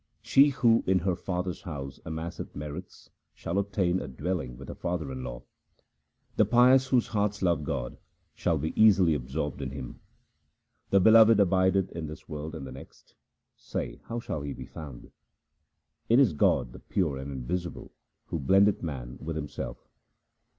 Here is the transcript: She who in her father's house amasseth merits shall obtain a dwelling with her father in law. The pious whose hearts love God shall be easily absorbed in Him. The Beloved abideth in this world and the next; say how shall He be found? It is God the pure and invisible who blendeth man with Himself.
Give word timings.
She 0.23 0.49
who 0.49 0.83
in 0.87 0.97
her 0.97 1.15
father's 1.15 1.61
house 1.61 1.99
amasseth 2.05 2.55
merits 2.55 3.11
shall 3.35 3.59
obtain 3.59 3.99
a 3.99 4.07
dwelling 4.07 4.57
with 4.57 4.67
her 4.67 4.73
father 4.73 5.11
in 5.11 5.23
law. 5.23 5.43
The 6.37 6.45
pious 6.45 6.87
whose 6.87 7.09
hearts 7.09 7.43
love 7.43 7.63
God 7.63 7.99
shall 8.33 8.57
be 8.57 8.73
easily 8.75 9.13
absorbed 9.13 9.61
in 9.61 9.69
Him. 9.69 9.99
The 10.89 10.99
Beloved 10.99 11.39
abideth 11.39 11.91
in 11.91 12.07
this 12.07 12.27
world 12.27 12.55
and 12.55 12.65
the 12.65 12.71
next; 12.71 13.13
say 13.55 14.01
how 14.05 14.19
shall 14.19 14.41
He 14.41 14.53
be 14.53 14.65
found? 14.65 15.11
It 16.09 16.17
is 16.17 16.33
God 16.33 16.73
the 16.73 16.79
pure 16.79 17.17
and 17.17 17.31
invisible 17.31 17.91
who 18.25 18.39
blendeth 18.39 18.81
man 18.81 19.19
with 19.21 19.35
Himself. 19.35 19.87